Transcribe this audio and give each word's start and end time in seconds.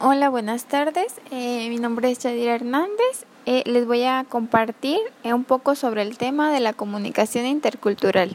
Hola, 0.00 0.28
buenas 0.28 0.64
tardes. 0.64 1.14
Eh, 1.30 1.68
mi 1.68 1.76
nombre 1.78 2.10
es 2.10 2.18
Yadira 2.18 2.56
Hernández. 2.56 3.26
Eh, 3.46 3.62
les 3.64 3.86
voy 3.86 4.02
a 4.02 4.24
compartir 4.28 4.98
eh, 5.22 5.32
un 5.32 5.44
poco 5.44 5.76
sobre 5.76 6.02
el 6.02 6.18
tema 6.18 6.52
de 6.52 6.58
la 6.58 6.72
comunicación 6.72 7.46
intercultural. 7.46 8.32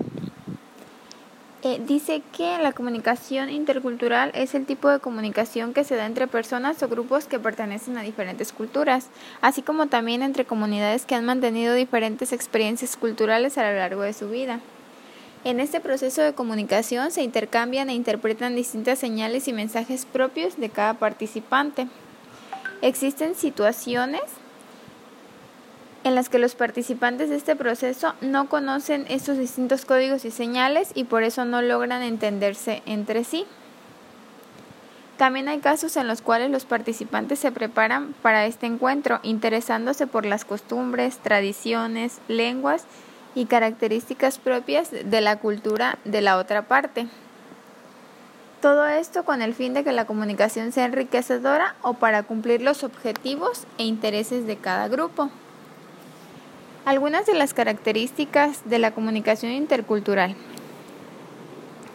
dice 1.86 2.22
que 2.32 2.58
la 2.60 2.72
comunicación 2.72 3.50
intercultural 3.50 4.32
es 4.34 4.56
el 4.56 4.66
tipo 4.66 4.88
de 4.88 5.00
comunicación 5.00 5.74
que 5.74 5.84
se 5.84 5.98
da 5.98 6.06
entre 6.06 6.28
personas 6.28 6.82
o 6.82 6.88
grupos 6.88 7.26
que 7.26 7.40
pertenecen 7.40 7.98
a 7.98 8.04
diferentes 8.04 8.54
culturas, 8.54 9.10
así 9.42 9.62
como 9.62 9.88
también 9.88 10.24
entre 10.24 10.46
comunidades 10.46 11.06
que 11.06 11.16
han 11.16 11.26
mantenido 11.26 11.74
diferentes 11.74 12.32
experiencias 12.32 12.96
culturales 12.96 13.58
a 13.58 13.70
lo 13.70 13.78
largo 13.78 14.04
de 14.04 14.14
su 14.14 14.30
vida. 14.30 14.62
En 15.46 15.62
este 15.62 15.80
proceso 15.80 16.22
de 16.22 16.34
comunicación 16.34 17.12
se 17.12 17.24
intercambian 17.24 17.90
e 17.90 17.94
interpretan 17.94 18.56
distintas 18.56 19.00
señales 19.00 19.48
y 19.48 19.54
mensajes 19.54 20.06
propios 20.06 20.58
de 20.58 20.70
cada 20.70 20.96
participante. 20.96 21.88
Existen 22.82 23.36
situaciones 23.36 24.22
en 26.04 26.16
las 26.16 26.28
que 26.28 26.40
los 26.40 26.56
participantes 26.56 27.30
de 27.30 27.38
este 27.38 27.56
proceso 27.56 28.16
no 28.20 28.50
conocen 28.50 29.06
estos 29.10 29.38
distintos 29.38 29.86
códigos 29.86 30.26
y 30.26 30.32
señales 30.32 30.92
y 30.94 31.06
por 31.06 31.24
eso 31.24 31.46
no 31.46 31.62
logran 31.62 32.02
entenderse 32.02 32.82
entre 32.86 33.24
sí. 33.24 33.46
También 35.16 35.50
hay 35.50 35.60
casos 35.60 35.96
en 35.98 36.08
los 36.08 36.22
cuales 36.22 36.50
los 36.50 36.66
participantes 36.66 37.40
se 37.40 37.52
preparan 37.52 38.14
para 38.22 38.46
este 38.46 38.66
encuentro, 38.66 39.20
interesándose 39.24 40.08
por 40.08 40.26
las 40.26 40.46
costumbres, 40.46 41.18
tradiciones, 41.18 42.20
lenguas 42.30 42.86
características 43.46 44.38
propias 44.38 44.92
de 44.92 45.22
la 45.22 45.38
cultura 45.38 45.98
de 46.06 46.22
la 46.22 46.38
otra 46.38 46.64
parte. 46.64 47.08
Todo 48.62 48.86
esto 48.88 49.24
con 49.24 49.42
el 49.42 49.54
fin 49.54 49.74
de 49.74 49.86
que 49.86 49.94
la 49.94 50.06
comunicación 50.06 50.74
sea 50.74 50.86
enriquecedora 50.86 51.76
o 51.82 51.94
para 51.94 52.24
cumplir 52.24 52.62
los 52.62 52.84
objetivos 52.84 53.64
e 53.78 53.84
intereses 53.84 54.46
de 54.46 54.58
cada 54.58 54.90
grupo. 54.90 55.30
Algunas 56.84 57.26
de 57.26 57.36
las 57.36 57.54
características 57.54 58.68
de 58.70 58.80
la 58.80 58.92
comunicación 58.92 59.54
intercultural. 59.54 60.36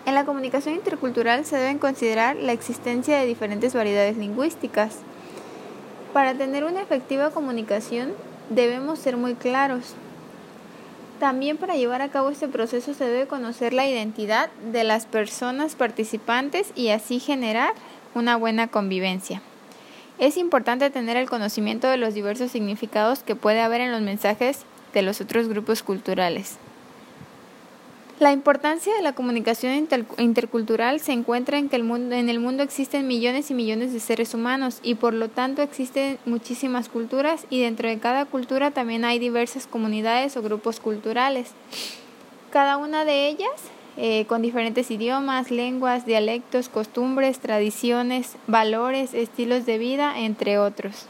En 0.07 0.15
la 0.15 0.25
comunicación 0.25 0.75
intercultural 0.75 1.45
se 1.45 1.57
deben 1.57 1.79
considerar 1.79 2.37
la 2.37 2.53
existencia 2.53 3.19
de 3.19 3.27
diferentes 3.27 3.75
variedades 3.75 4.17
lingüísticas. 4.17 4.99
Para 6.15 6.35
tener 6.35 6.65
una 6.65 6.81
efectiva 6.81 7.31
comunicación 7.31 8.13
debemos 8.49 8.99
ser 8.99 9.17
muy 9.17 9.35
claros, 9.35 9.95
también 11.19 11.57
para 11.57 11.77
llevar 11.77 12.03
a 12.03 12.11
cabo 12.11 12.31
este 12.31 12.49
proceso 12.49 12.95
se 12.95 13.05
debe 13.05 13.27
conocer 13.27 13.73
la 13.73 13.87
identidad 13.87 14.51
de 14.73 14.85
las 14.85 15.07
personas 15.07 15.75
participantes 15.75 16.73
y 16.75 16.89
así 16.89 17.21
generar 17.21 17.75
una 18.15 18.37
buena 18.37 18.69
convivencia. 18.69 19.43
Es 20.19 20.37
importante 20.37 20.91
tener 20.91 21.17
el 21.17 21.29
conocimiento 21.29 21.89
de 21.89 21.97
los 21.97 22.15
diversos 22.15 22.51
significados 22.51 23.23
que 23.23 23.35
puede 23.35 23.61
haber 23.61 23.81
en 23.81 23.93
los 23.93 24.01
mensajes 24.01 24.61
de 24.93 25.03
los 25.03 25.21
otros 25.21 25.49
grupos 25.49 25.83
culturales. 25.83 26.59
La 28.21 28.31
importancia 28.31 28.95
de 28.95 29.03
la 29.03 29.13
comunicación 29.13 29.89
intercultural 30.19 31.01
se 31.01 31.11
encuentra 31.11 31.59
en 31.59 31.69
que 31.69 31.75
el 31.75 31.83
mundo, 31.83 32.15
en 32.15 32.29
el 32.29 32.39
mundo 32.39 32.63
existen 32.63 33.09
millones 33.09 33.51
y 33.51 33.55
millones 33.55 33.93
de 33.93 33.99
seres 33.99 34.35
humanos 34.35 34.79
y 34.85 34.95
por 34.95 35.15
lo 35.15 35.29
tanto 35.29 35.63
existen 35.63 36.19
muchísimas 36.25 36.89
culturas 36.89 37.45
y 37.51 37.61
dentro 37.61 37.89
de 37.89 37.99
cada 37.99 38.25
cultura 38.25 38.71
también 38.71 39.05
hay 39.05 39.19
diversas 39.19 39.67
comunidades 39.67 40.37
o 40.37 40.43
grupos 40.43 40.79
culturales. 40.79 41.51
Cada 42.53 42.77
una 42.77 43.05
de 43.05 43.27
ellas 43.27 43.51
eh, 43.97 44.27
con 44.27 44.43
diferentes 44.43 44.93
idiomas, 44.93 45.51
lenguas, 45.51 46.07
dialectos, 46.07 46.69
costumbres, 46.69 47.41
tradiciones, 47.41 48.37
valores, 48.47 49.13
estilos 49.13 49.67
de 49.67 49.79
vida, 49.79 50.21
entre 50.21 50.59
otros. 50.59 51.07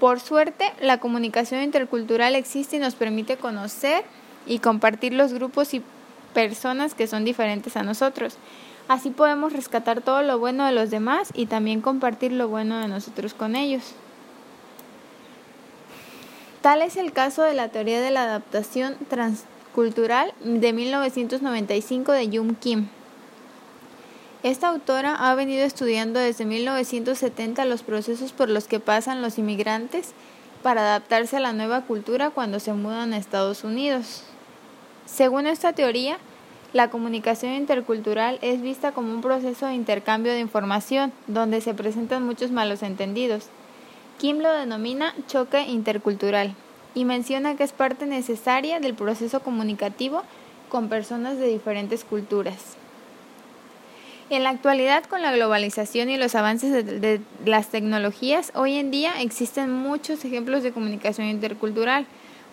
Por 0.00 0.20
suerte, 0.20 0.72
la 0.80 0.98
comunicación 0.98 1.62
intercultural 1.62 2.36
existe 2.36 2.76
y 2.76 2.80
nos 2.80 2.94
permite 2.94 3.36
conocer 3.36 4.04
y 4.48 4.58
compartir 4.58 5.12
los 5.12 5.32
grupos 5.32 5.74
y 5.74 5.82
personas 6.34 6.94
que 6.94 7.06
son 7.06 7.24
diferentes 7.24 7.76
a 7.76 7.82
nosotros. 7.82 8.36
Así 8.88 9.10
podemos 9.10 9.52
rescatar 9.52 10.00
todo 10.00 10.22
lo 10.22 10.38
bueno 10.38 10.64
de 10.64 10.72
los 10.72 10.90
demás 10.90 11.30
y 11.34 11.46
también 11.46 11.82
compartir 11.82 12.32
lo 12.32 12.48
bueno 12.48 12.80
de 12.80 12.88
nosotros 12.88 13.34
con 13.34 13.54
ellos. 13.54 13.94
Tal 16.62 16.82
es 16.82 16.96
el 16.96 17.12
caso 17.12 17.42
de 17.42 17.54
la 17.54 17.68
teoría 17.68 18.00
de 18.00 18.10
la 18.10 18.24
adaptación 18.24 18.96
transcultural 19.08 20.32
de 20.42 20.72
1995 20.72 22.12
de 22.12 22.26
Jung 22.26 22.56
Kim. 22.56 22.88
Esta 24.42 24.68
autora 24.68 25.14
ha 25.14 25.34
venido 25.34 25.64
estudiando 25.64 26.18
desde 26.18 26.44
1970 26.44 27.64
los 27.64 27.82
procesos 27.82 28.32
por 28.32 28.48
los 28.48 28.68
que 28.68 28.80
pasan 28.80 29.20
los 29.20 29.38
inmigrantes 29.38 30.12
para 30.62 30.80
adaptarse 30.82 31.36
a 31.36 31.40
la 31.40 31.52
nueva 31.52 31.82
cultura 31.82 32.30
cuando 32.30 32.60
se 32.60 32.72
mudan 32.72 33.12
a 33.12 33.18
Estados 33.18 33.64
Unidos. 33.64 34.22
Según 35.08 35.46
esta 35.46 35.72
teoría, 35.72 36.18
la 36.74 36.90
comunicación 36.90 37.54
intercultural 37.54 38.38
es 38.42 38.60
vista 38.60 38.92
como 38.92 39.12
un 39.12 39.22
proceso 39.22 39.66
de 39.66 39.74
intercambio 39.74 40.32
de 40.32 40.40
información 40.40 41.12
donde 41.26 41.60
se 41.60 41.74
presentan 41.74 42.24
muchos 42.24 42.50
malos 42.50 42.82
entendidos. 42.82 43.46
Kim 44.18 44.38
lo 44.38 44.52
denomina 44.52 45.14
choque 45.26 45.62
intercultural 45.62 46.54
y 46.94 47.04
menciona 47.04 47.56
que 47.56 47.64
es 47.64 47.72
parte 47.72 48.06
necesaria 48.06 48.80
del 48.80 48.94
proceso 48.94 49.40
comunicativo 49.40 50.22
con 50.68 50.88
personas 50.88 51.38
de 51.38 51.46
diferentes 51.46 52.04
culturas. 52.04 52.76
En 54.30 54.42
la 54.42 54.50
actualidad, 54.50 55.04
con 55.04 55.22
la 55.22 55.32
globalización 55.32 56.10
y 56.10 56.18
los 56.18 56.34
avances 56.34 56.84
de, 56.84 57.20
las 57.46 57.68
tecnologías, 57.68 58.52
hoy 58.54 58.74
en 58.74 58.90
día 58.90 59.22
existen 59.22 59.72
muchos 59.72 60.22
ejemplos 60.26 60.62
de 60.62 60.72
comunicación 60.72 61.28
intercultural 61.28 62.04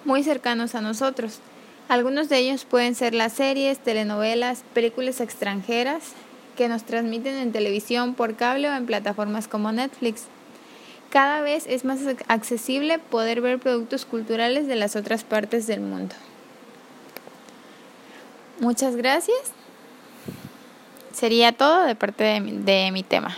muy 0.06 0.24
cercanos 0.24 0.74
a 0.74 0.82
nosotros. 0.82 1.42
Algunos 1.88 2.30
de 2.30 2.40
ellos 2.40 2.66
pueden 2.66 2.96
ser 2.96 3.14
las 3.14 3.34
series, 3.34 3.78
telenovelas, 3.78 4.64
películas 4.74 5.22
extranjeras 5.22 6.14
que 6.58 6.68
nos 6.68 6.84
transmiten 6.84 7.36
en 7.36 7.52
televisión, 7.52 8.16
por 8.16 8.36
cable 8.36 8.70
o 8.70 8.74
en 8.74 8.88
plataformas 8.88 9.48
como 9.48 9.72
Netflix. 9.72 10.24
Cada 11.12 11.42
vez 11.42 11.66
es 11.68 11.86
más 11.86 12.00
accesible 12.28 12.98
poder 12.98 13.40
ver 13.42 13.60
productos 13.60 14.06
culturales 14.06 14.68
de 14.68 14.76
las 14.76 14.96
otras 14.96 15.24
partes 15.24 15.68
del 15.68 15.82
mundo. 15.82 16.16
Muchas 18.60 18.96
gracias. 18.96 19.38
Sería 21.14 21.52
todo 21.52 21.84
de 21.84 21.96
parte 21.96 22.24
de 22.24 22.40
mi, 22.40 22.52
de 22.52 22.90
mi 22.92 23.04
tema. 23.04 23.38